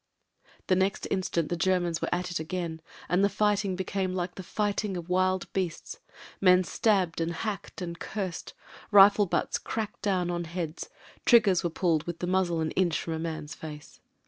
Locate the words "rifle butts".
8.89-9.59